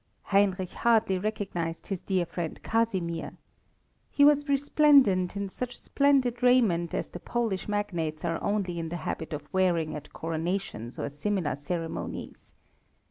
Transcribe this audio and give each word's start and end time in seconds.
Heinrich 0.33 0.71
hardly 0.73 1.19
recognized 1.19 1.85
his 1.85 2.01
dear 2.01 2.25
friend 2.25 2.59
Casimir. 2.63 3.33
He 4.09 4.25
was 4.25 4.49
resplendent 4.49 5.35
in 5.37 5.47
such 5.47 5.77
splendid 5.77 6.41
raiment 6.41 6.95
as 6.95 7.09
the 7.09 7.19
Polish 7.19 7.67
magnates 7.67 8.25
are 8.25 8.41
only 8.43 8.79
in 8.79 8.89
the 8.89 8.97
habit 9.05 9.31
of 9.31 9.47
wearing 9.53 9.93
at 9.95 10.11
coronations 10.11 10.97
or 10.97 11.07
similar 11.07 11.55
ceremonies. 11.55 12.55